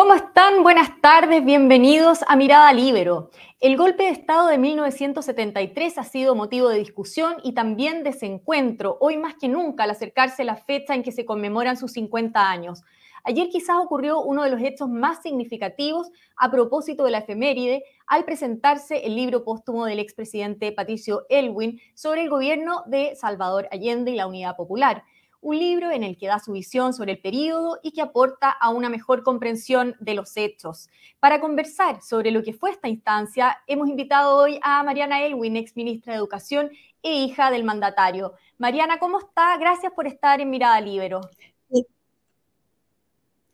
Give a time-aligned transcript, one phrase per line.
[0.00, 0.62] ¿Cómo están?
[0.62, 3.28] Buenas tardes, bienvenidos a Mirada Libero.
[3.60, 9.18] El golpe de Estado de 1973 ha sido motivo de discusión y también desencuentro, hoy
[9.18, 12.82] más que nunca al acercarse la fecha en que se conmemoran sus 50 años.
[13.24, 18.24] Ayer quizás ocurrió uno de los hechos más significativos a propósito de la efeméride al
[18.24, 24.16] presentarse el libro póstumo del expresidente Patricio Elwin sobre el gobierno de Salvador Allende y
[24.16, 25.04] la Unidad Popular
[25.42, 28.70] un libro en el que da su visión sobre el periodo y que aporta a
[28.70, 30.88] una mejor comprensión de los hechos.
[31.18, 35.76] Para conversar sobre lo que fue esta instancia, hemos invitado hoy a Mariana Elwin, ex
[35.76, 36.70] ministra de Educación
[37.02, 38.34] e hija del mandatario.
[38.58, 39.56] Mariana, ¿cómo está?
[39.56, 41.22] Gracias por estar en Mirada Libero.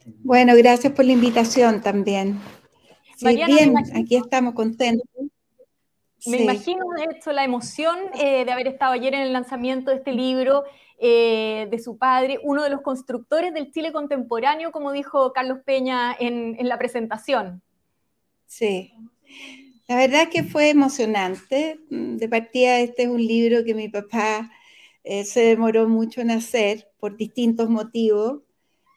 [0.05, 2.41] Bueno, gracias por la invitación también.
[3.21, 5.09] bien, aquí estamos contentos.
[6.27, 9.99] Me imagino, de hecho, la emoción eh, de haber estado ayer en el lanzamiento de
[9.99, 10.65] este libro
[10.99, 16.17] eh, de su padre, uno de los constructores del Chile contemporáneo, como dijo Carlos Peña
[16.19, 17.61] en, la presentación.
[18.47, 18.95] Sí,
[19.89, 21.79] la verdad que fue emocionante.
[21.91, 24.51] De partida, este es un libro que mi papá
[25.05, 28.41] eh, se demoró mucho en hacer por distintos motivos,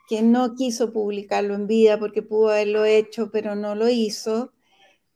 [0.07, 4.53] que no quiso publicarlo en vida porque pudo haberlo hecho, pero no lo hizo.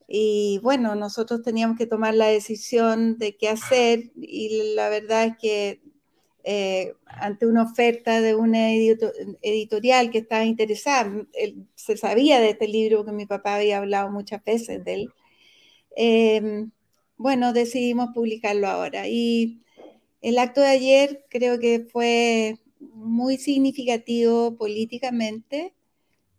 [0.08, 5.38] Y bueno, nosotros teníamos que tomar la decisión de qué hacer y la verdad es
[5.42, 5.83] que
[6.44, 11.26] eh, ante una oferta de una editorial que estaba interesada,
[11.76, 15.10] se sabía de este libro que mi papá había hablado muchas veces de él,
[15.96, 16.72] em,
[17.18, 19.08] bueno, decidimos publicarlo ahora.
[19.08, 19.62] Y
[20.22, 25.74] el acto de ayer creo que fue muy significativo políticamente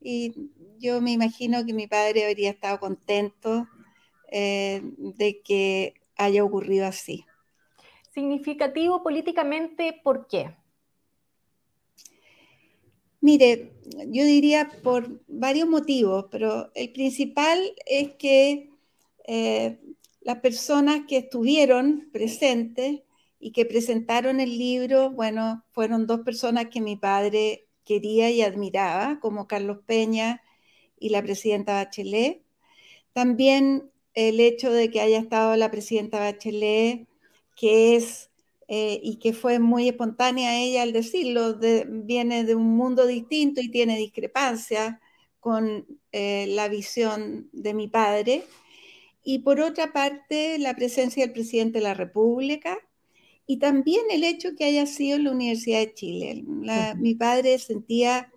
[0.01, 0.35] y
[0.79, 3.67] yo me imagino que mi padre habría estado contento
[4.31, 7.25] eh, de que haya ocurrido así.
[8.15, 10.55] Significativo políticamente, ¿por qué?
[13.21, 13.73] Mire,
[14.07, 18.71] yo diría por varios motivos, pero el principal es que
[19.27, 19.81] eh,
[20.21, 23.03] las personas que estuvieron presentes
[23.41, 29.19] y que presentaron el libro, bueno, fueron dos personas que mi padre quería y admiraba,
[29.19, 30.41] como Carlos Peña
[31.01, 32.43] y la presidenta Bachelet.
[33.13, 37.09] También el hecho de que haya estado la presidenta Bachelet,
[37.55, 38.31] que es
[38.69, 43.71] eh, y que fue muy espontánea ella al decirlo, viene de un mundo distinto y
[43.71, 45.01] tiene discrepancia
[45.41, 48.45] con eh, la visión de mi padre.
[49.23, 52.79] Y por otra parte, la presencia del presidente de la República
[53.47, 56.45] y también el hecho que haya sido en la Universidad de Chile.
[56.97, 58.31] Mi padre sentía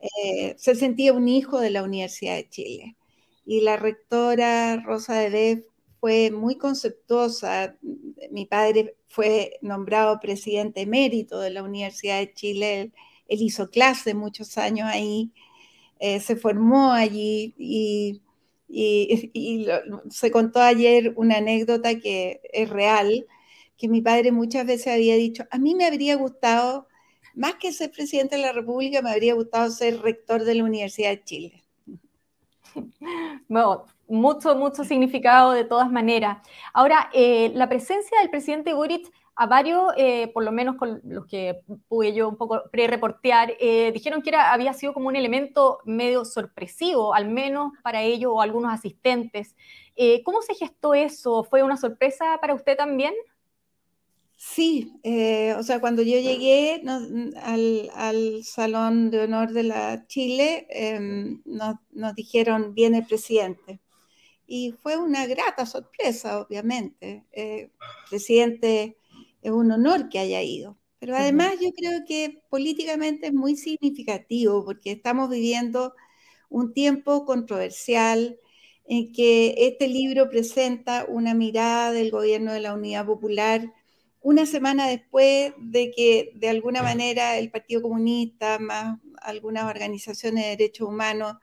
[0.00, 2.96] eh, se sentía un hijo de la Universidad de Chile.
[3.44, 5.30] Y la rectora Rosa de
[6.00, 7.76] fue muy conceptuosa.
[8.30, 12.92] Mi padre fue nombrado presidente emérito de la Universidad de Chile.
[13.26, 15.32] Él, hizo clase muchos años ahí,
[16.00, 18.22] eh, se formó allí y,
[20.10, 23.26] se contó ayer una anécdota que es real,
[23.78, 26.86] que mi padre muchas veces había dicho, a mí me habría gustado
[27.34, 31.10] más que ser presidente de la República, me habría gustado ser rector de la Universidad
[31.10, 31.64] de Chile.
[33.48, 36.38] Bueno, mucho, mucho significado de todas maneras.
[36.72, 41.26] Ahora, eh, la presencia del presidente Boric a varios, eh, por lo menos con los
[41.26, 46.24] que pude yo un poco pre-reportear, eh, dijeron que había sido como un elemento medio
[46.24, 49.54] sorpresivo, al menos para ellos o algunos asistentes.
[50.24, 51.42] ¿Cómo se gestó eso?
[51.42, 53.14] ¿Fue una sorpresa para usted también?
[54.36, 54.92] Sí,
[55.56, 56.80] o sea, cuando yo llegué
[57.42, 63.80] al, Salón de Honor de la Chile, em, nos, dijeron, viene el presidente.
[64.48, 67.24] Y fue una grata sorpresa, obviamente.
[67.32, 67.70] Eh,
[68.10, 68.96] presidente
[69.42, 70.76] es un honor que haya ido.
[70.98, 75.94] Pero además yo creo que políticamente es muy significativo porque estamos viviendo
[76.48, 78.40] un tiempo controversial
[78.84, 83.72] en que este libro presenta una mirada del gobierno de la Unidad Popular
[84.20, 90.50] una semana después de que de alguna manera el Partido Comunista, más algunas organizaciones de
[90.50, 91.34] derechos humanos,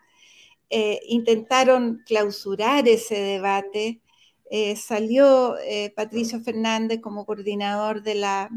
[0.70, 4.02] eh, intentaron clausurar ese debate,
[4.50, 8.50] eh, salió eh, Patricio Fernández como coordinador de la,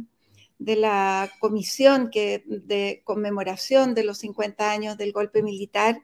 [0.59, 6.03] de la comisión que, de conmemoración de los 50 años del golpe militar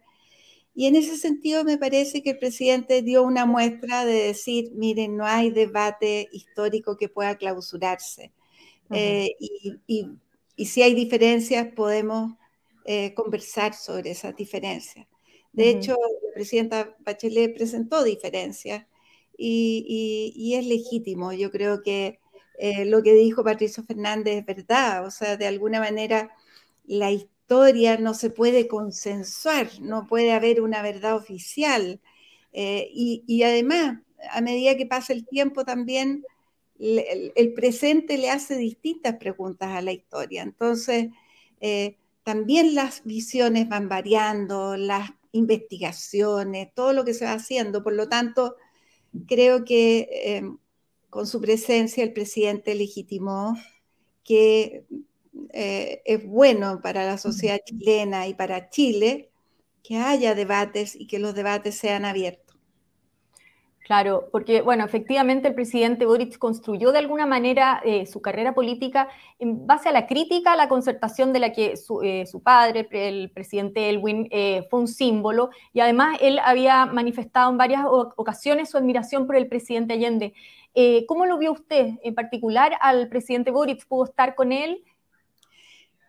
[0.74, 5.16] y en ese sentido me parece que el presidente dio una muestra de decir, miren,
[5.16, 8.32] no hay debate histórico que pueda clausurarse.
[8.90, 10.08] Eh, y,
[10.66, 12.32] si hay diferencias, podemos
[13.14, 15.06] conversar sobre esas diferencias.
[15.54, 18.86] De hecho, la presidenta Bachelet presentó diferencias
[19.36, 21.32] y, es legítimo.
[21.32, 22.18] Yo creo que
[22.58, 25.06] eh, lo que dijo Patricio Fernández es verdad.
[25.06, 26.32] O sea, de alguna manera,
[26.86, 32.00] la historia no se puede consensuar, no puede haber una verdad oficial.
[32.52, 36.24] Eh, y, además, a medida que pasa el tiempo también,
[36.80, 40.42] el, presente le hace distintas preguntas a la historia.
[40.42, 41.10] Entonces,
[41.60, 47.82] eh, también las visiones van variando, las investigaciones, todo lo que se va haciendo.
[47.82, 48.56] Por lo tanto,
[49.26, 50.42] creo que eh,
[51.10, 53.56] con su presencia el presidente legitimó
[54.24, 54.86] que
[55.50, 59.30] eh, es bueno para la sociedad chilena y para Chile
[59.82, 62.43] que haya debates y que los debates sean abiertos.
[63.84, 69.10] Claro, porque, bueno, efectivamente el presidente Boric construyó de alguna manera eh, su carrera política
[69.38, 73.30] en base a la crítica a la concertación de la que su, eh, padre, el
[73.30, 74.30] presidente Elwin,
[74.70, 79.48] fue un símbolo y además él había manifestado en varias ocasiones su admiración por el
[79.48, 80.32] presidente Allende.
[81.06, 83.86] ¿Cómo lo vio usted en particular al presidente Boric?
[83.86, 84.82] ¿Pudo estar con él?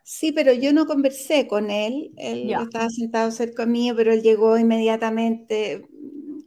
[0.07, 2.11] Sí, pero yo no conversé con él.
[2.15, 5.87] Él estaba sentado cerca mío, pero él llegó inmediatamente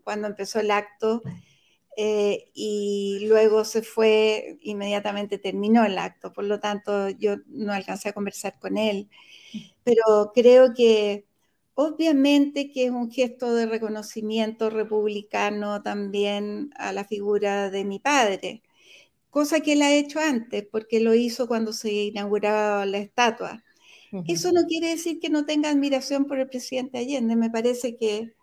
[0.09, 1.23] cuando empezó el acto
[1.99, 6.33] eh, y luego se fue, inmediatamente terminó el acto.
[6.33, 9.11] Por lo tanto, yo no alcancé a conversar con él.
[9.85, 11.27] Pero creo que
[11.75, 18.63] obviamente que es un gesto de reconocimiento republicano también a la figura de mi padre
[19.31, 23.63] cosa que él ha hecho antes, porque lo hizo cuando se inauguraba la estatua.
[24.27, 28.35] Eso no quiere decir que no tenga admiración por el presidente Allende, me parece que,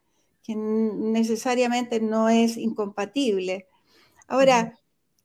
[0.53, 3.67] necesariamente no es incompatible.
[4.27, 4.77] Ahora,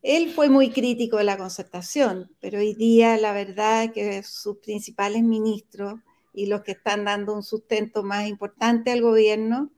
[0.02, 4.56] él fue muy crítico de la concertación, pero hoy día la verdad es que sus
[4.58, 6.00] principales ministros
[6.32, 9.70] y los que están dando un sustento más importante al gobierno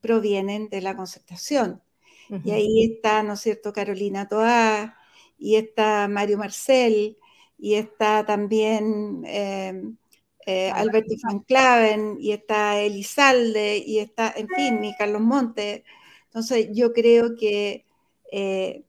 [0.00, 1.80] provienen de la concertación.
[2.44, 4.98] Y ahí está, ¿no es cierto?, Carolina Toá,
[5.38, 7.16] y está Mario Marcel,
[7.58, 9.82] y está también eh,
[10.50, 15.82] eh, Alberto Van Claven, y está Elizalde, y está, en fin, y Carlos Montes.
[16.24, 17.84] Entonces, yo creo que,
[18.32, 18.84] eh,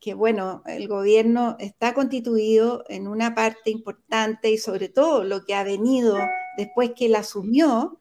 [0.00, 5.54] que, bueno, el gobierno está constituido en una parte importante y sobre todo lo que
[5.54, 6.16] ha venido
[6.56, 8.00] después que él asumió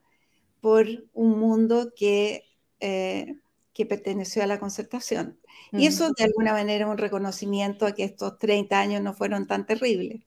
[0.62, 2.46] por un mundo que,
[2.80, 5.40] que perteneció a la concertación.
[5.74, 9.46] Y eso de alguna manera es un reconocimiento a que estos 30 años no fueron
[9.46, 10.22] tan terribles.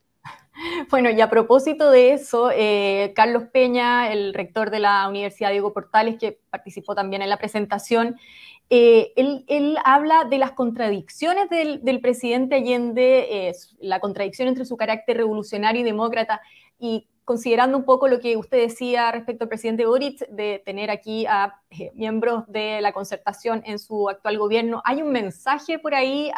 [0.89, 5.73] Bueno, y a propósito de eso, eh, Carlos Peña, el rector de la Universidad Diego
[5.73, 8.17] Portales, que participó también en la presentación,
[8.69, 15.81] eh, él, habla de las contradicciones del, presidente Allende, la contradicción entre su carácter revolucionario
[15.81, 16.41] y demócrata,
[16.79, 21.25] y considerando un poco lo que usted decía respecto al presidente Boric, de tener aquí
[21.25, 26.31] a eh, miembros de la concertación en su actual gobierno, ¿hay un mensaje por ahí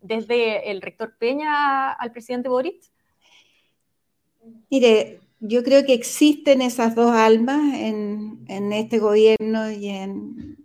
[0.00, 2.93] desde el rector Peña al presidente Boric?
[4.70, 10.58] Mire, yo creo que existen esas dos almas en, este gobierno y en,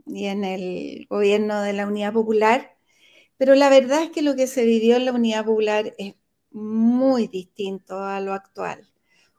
[0.44, 2.76] el gobierno de la Unidad Popular,
[3.38, 6.16] pero la verdad es que lo que se vivió en la Unidad Popular es
[6.52, 8.90] muy distinto a lo actual.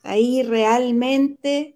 [0.03, 1.75] Ahí realmente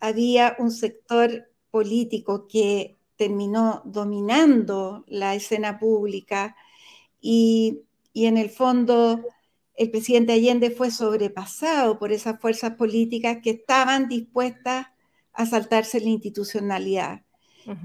[0.00, 6.56] había un sector político que terminó dominando la escena pública
[7.20, 7.82] y,
[8.14, 9.22] en el fondo
[9.82, 14.86] el presidente Allende fue sobrepasado por esas fuerzas políticas que estaban dispuestas
[15.32, 17.22] a saltarse la institucionalidad,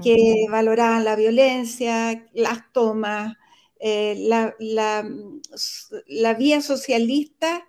[0.04, 3.36] que valoraban la violencia, las tomas,
[3.80, 7.68] eh, la, la, vía socialista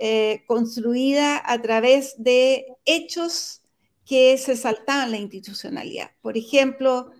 [0.00, 3.62] eh, construida a través de hechos
[4.06, 6.10] que se saltaban la institucionalidad.
[6.22, 7.10] Por ejemplo,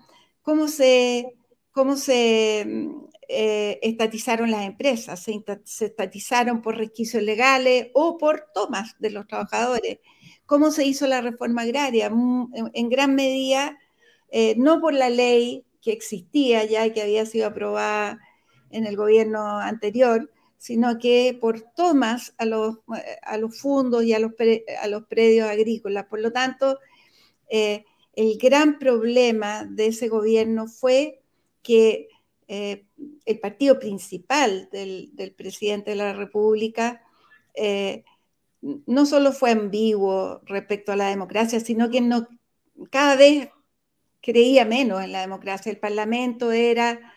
[0.42, 1.36] cómo se,
[1.70, 2.88] cómo se
[3.28, 5.42] eh, estatizaron las empresas, se,
[5.84, 9.98] estatizaron por resquicios legales o por tomas de los trabajadores.
[10.46, 13.78] Cómo se hizo la reforma agraria, mm, en, gran medida,
[14.30, 18.18] eh, no por la ley que existía ya y que había sido aprobada
[18.70, 22.78] en el gobierno anterior, sino que por tomas a los,
[23.22, 24.32] a los fondos y a los,
[24.80, 26.06] a los predios agrícolas.
[26.06, 26.78] Por lo tanto,
[27.48, 31.20] eh, el gran problema de ese gobierno fue
[31.62, 32.08] que
[32.56, 32.86] eh,
[33.24, 37.02] el partido principal del, presidente de la República
[37.52, 38.04] eh,
[38.60, 42.28] no solo fue ambiguo respecto a la democracia, sino que no,
[42.92, 43.48] cada vez
[44.22, 45.72] creía menos en la democracia.
[45.72, 47.12] El Parlamento era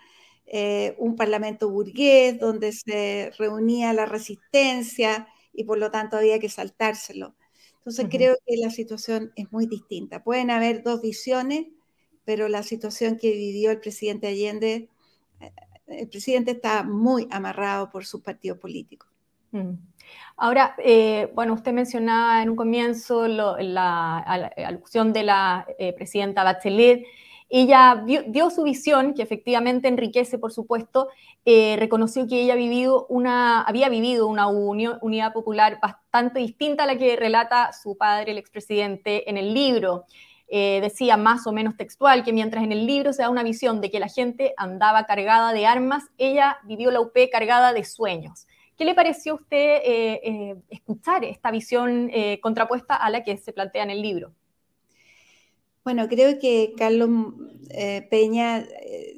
[0.48, 6.50] eh, un parlamento burgués donde se reunía la resistencia y por lo tanto había que
[6.50, 7.36] saltárselo.
[7.78, 10.24] Entonces creo que la situación es muy distinta.
[10.24, 11.68] Pueden haber dos visiones,
[12.26, 14.90] pero la situación que vivió el presidente Allende,
[15.88, 19.08] el presidente está muy amarrado por su partido político.
[20.36, 27.06] Ahora, eh, bueno, usted mencionaba en un comienzo la, alusión de la eh, presidenta Bachelet.
[27.50, 31.08] Ella dio su visión, que efectivamente enriquece, por supuesto,
[31.46, 36.98] eh, reconoció que ella vivido una, había vivido una unidad popular bastante distinta a la
[36.98, 40.04] que relata su padre, el expresidente, en el libro.
[40.50, 43.92] Decía más o menos textual que mientras en el libro se da una visión de
[43.92, 48.48] que la gente andaba cargada de armas, ella vivió la UP cargada de sueños.
[48.78, 53.36] ¿Qué le pareció a usted eh, eh, escuchar esta visión eh, contrapuesta a la que
[53.38, 54.34] se plantea en el libro?
[55.84, 57.10] Bueno, creo que Carlos
[58.12, 58.68] Peña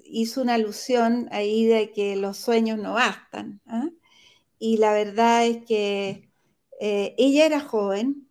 [0.05, 3.59] hizo una alusión ahí de que los sueños no bastan.
[3.65, 3.89] ¿ah?
[4.59, 6.29] Y la verdad es que
[6.79, 8.28] ella era joven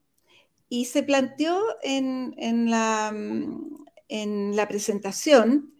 [0.69, 3.13] y se planteó en, la,
[4.09, 5.75] en la presentación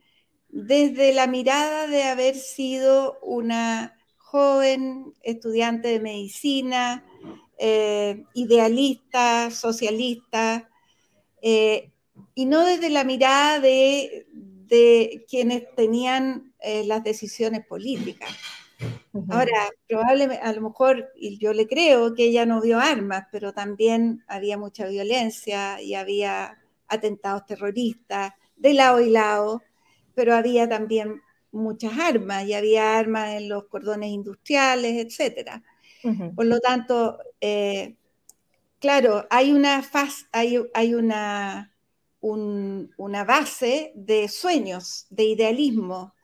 [0.49, 7.05] desde la mirada de haber sido una joven, estudiante de medicina,
[7.59, 10.69] eh, idealista, socialista,
[11.43, 11.91] eh,
[12.35, 14.27] y no desde la mirada de,
[15.29, 18.31] quienes tenían eh, las decisiones políticas.
[19.29, 23.53] Ahora, probablemente, a lo mejor, y yo le creo que ella no vio armas, pero
[23.53, 26.59] también había mucha violencia y había
[26.89, 29.63] atentados terroristas de lado y lado,
[30.15, 31.21] pero había también
[31.53, 35.63] muchas armas y había armas en los cordones industriales, etc.
[36.35, 37.97] Por lo tanto, eh,
[38.79, 39.83] claro, hay una,
[40.33, 41.73] hay, hay una,
[42.21, 46.15] una base de sueños, de idealismo,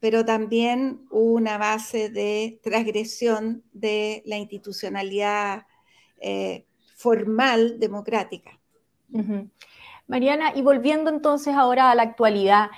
[0.00, 5.66] pero también una base de transgresión de la institucionalidad
[6.20, 6.64] eh,
[6.96, 8.58] formal democrática.
[10.06, 12.70] Mariana, y volviendo entonces ahora a la actualidad,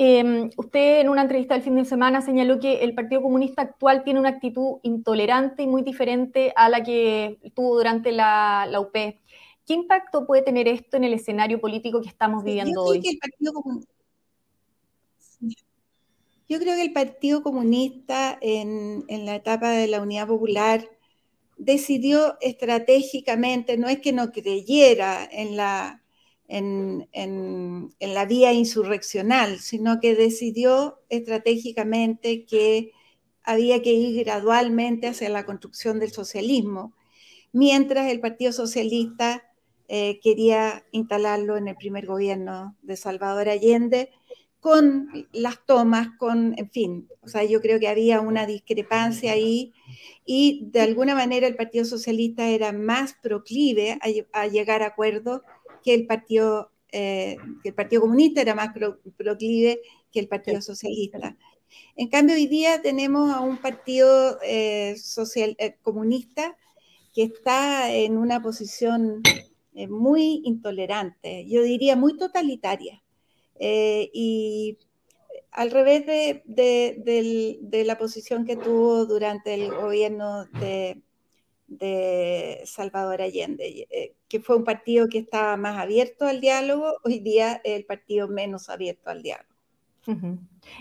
[0.00, 4.04] Em, usted en una entrevista del fin de semana señaló que el Partido Comunista actual
[4.04, 8.92] tiene una actitud intolerante y muy diferente a la que tuvo durante la, UP.
[8.92, 13.02] ¿Qué impacto puede tener esto en el escenario político que estamos viviendo hoy?
[16.48, 20.88] Yo creo que el Partido Comunista en, en la etapa de la Unidad Popular
[21.58, 26.00] decidió estratégicamente, no es que no creyera en la,
[28.28, 32.92] vía insurreccional, sino que decidió estratégicamente que
[33.42, 36.94] había que ir gradualmente hacia la construcción del socialismo,
[37.52, 39.42] mientras el Partido Socialista
[39.88, 44.10] eh, quería instalarlo en el primer gobierno de Salvador Allende,
[44.60, 49.72] con las tomas, con, en fin, o sea, yo creo que había una discrepancia ahí
[50.24, 53.98] y de alguna manera el Partido Socialista era más proclive
[54.32, 55.42] a, a llegar a acuerdos
[55.84, 58.70] que el Partido, eh, que el partido Comunista era más
[59.16, 61.36] proclive que el Partido Socialista.
[61.96, 66.56] En cambio, hoy día tenemos a un partido eh, social, eh, comunista
[67.14, 69.22] que está en una posición
[69.88, 73.02] muy intolerante, yo diría muy totalitaria.
[73.60, 74.78] Y
[75.52, 81.02] al revés de, la posición que tuvo durante el gobierno de,
[81.66, 87.20] de Salvador Allende, eh, que fue un partido que estaba más abierto al diálogo, hoy
[87.20, 89.48] día el partido menos abierto al diálogo.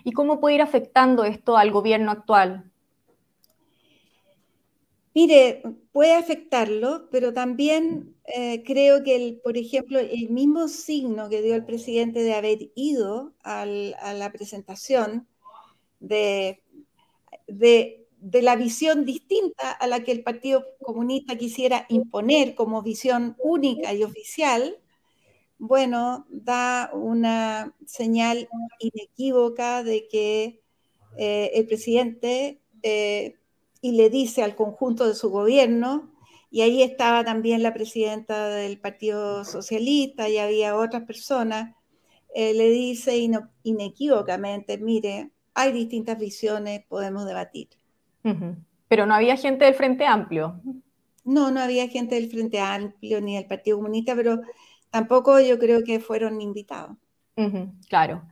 [0.05, 2.71] ¿Y cómo puede ir afectando esto al gobierno actual?
[5.17, 11.55] Mire, puede afectarlo, pero también eh, creo que, por ejemplo, el mismo signo que dio
[11.55, 15.27] el presidente de haber ido a la presentación
[15.99, 16.61] de
[18.19, 24.03] la visión distinta a la que el Partido Comunista quisiera imponer como visión única y
[24.03, 24.77] oficial,
[25.57, 28.47] bueno, da una señal
[28.79, 30.61] inequívoca de que
[31.17, 33.33] eh, el presidente eh,
[33.81, 36.11] y le dice al conjunto de su gobierno,
[36.49, 41.75] y ahí estaba también la presidenta del Partido Socialista y había otras personas,
[42.33, 43.17] eh, le dice
[43.63, 47.69] inequívocamente, mire, hay distintas visiones, podemos debatir.
[48.87, 50.61] Pero no había gente del Frente Amplio.
[51.23, 54.41] No, no había gente del Frente Amplio ni del Partido Comunista, pero
[54.89, 56.95] tampoco yo creo que fueron invitados.
[57.89, 58.23] claro.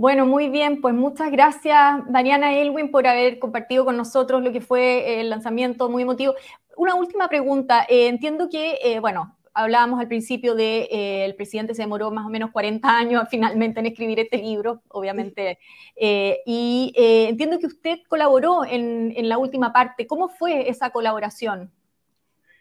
[0.00, 4.62] Bueno, muy bien, pues muchas gracias, Mariana Elwin, por haber compartido con nosotros lo que
[4.62, 6.32] fue el lanzamiento muy emotivo.
[6.78, 7.84] Una última pregunta.
[7.86, 12.24] Eh, entiendo que, eh, bueno, hablábamos al principio de eh, el presidente se demoró más
[12.24, 15.58] o menos 40 años finalmente en escribir este libro, obviamente.
[15.96, 20.06] Eh, y eh, entiendo que usted colaboró en, la última parte.
[20.06, 21.70] ¿Cómo fue esa colaboración?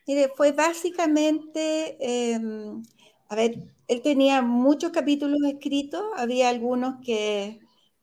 [0.06, 2.84] Mire, fue básicamente, em,
[3.30, 7.60] a ver, él tenía muchos capítulos escritos, había algunos que,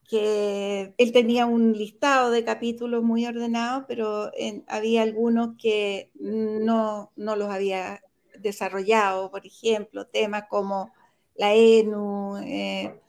[0.09, 4.33] que él tenía un listado de capítulos muy ordenado, pero
[4.67, 8.03] había algunos que no, no, los había
[8.41, 10.93] desarrollado, por ejemplo, temas como
[11.37, 13.01] la ENU, eh,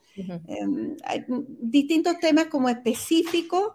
[0.46, 0.96] em,
[1.60, 3.72] distintos temas como específicos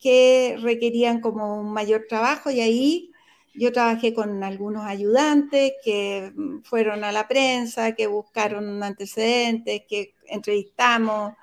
[0.00, 3.09] que requerían como un mayor trabajo y ahí
[3.54, 11.34] yo trabajé con algunos ayudantes que fueron a la prensa, que buscaron antecedentes, que entrevistamos,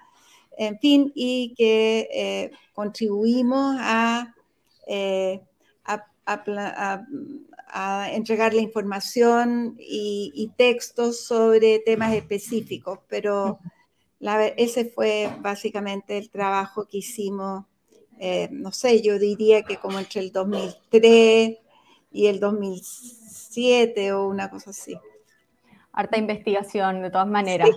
[0.57, 3.77] en fin, y que eh, contribuimos
[4.87, 5.41] eh,
[5.85, 6.05] a,
[7.69, 13.59] a, entregar la información y, textos sobre temas específicos, pero
[14.57, 17.65] ese fue básicamente el trabajo que hicimos,
[18.19, 21.57] eh, no sé, yo diría que como entre el 2003
[22.17, 24.97] y el 2007 o una cosa así.
[25.93, 27.69] Harta investigación, de todas maneras.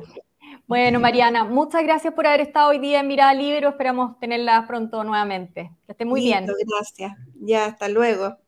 [0.67, 3.69] Bueno, Mariana, muchas gracias por haber estado hoy día en Mirada Libre.
[3.69, 5.71] Esperamos tenerla pronto nuevamente.
[5.85, 6.47] Que esté muy bien.
[6.47, 7.17] Gracias.
[7.35, 8.39] Ya, hasta luego.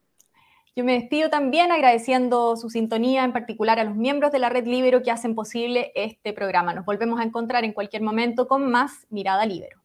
[0.75, 4.66] Yo me despido también agradeciendo su sintonía, en particular a los miembros de la Red
[4.66, 6.72] Libero que hacen posible este programa.
[6.72, 9.82] Nos volvemos a encontrar en cualquier momento con más Mirada Libero.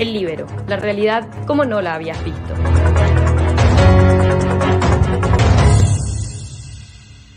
[0.00, 2.54] El Libero, la realidad como no la habías visto.